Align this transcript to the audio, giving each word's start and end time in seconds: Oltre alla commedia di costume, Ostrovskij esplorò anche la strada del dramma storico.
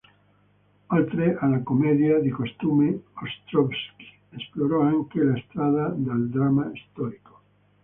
Oltre 0.87 1.37
alla 1.41 1.59
commedia 1.61 2.17
di 2.19 2.29
costume, 2.31 3.03
Ostrovskij 3.21 4.09
esplorò 4.31 4.81
anche 4.81 5.21
la 5.21 5.39
strada 5.47 5.89
del 5.89 6.27
dramma 6.29 6.71
storico. 6.73 7.41